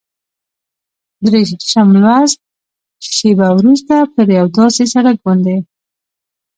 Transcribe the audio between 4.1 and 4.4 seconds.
پر